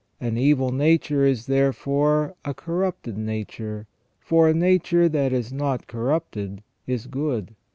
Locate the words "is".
1.25-1.45, 5.31-5.53, 6.87-7.05